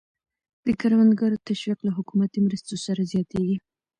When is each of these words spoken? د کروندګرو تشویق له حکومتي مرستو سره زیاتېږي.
د 0.65 0.67
کروندګرو 0.79 1.43
تشویق 1.49 1.79
له 1.83 1.91
حکومتي 1.97 2.39
مرستو 2.45 2.75
سره 2.85 3.01
زیاتېږي. 3.11 3.57